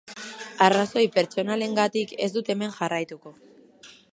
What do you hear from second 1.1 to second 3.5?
pertsonalengatik ez dut hemen jarraituko.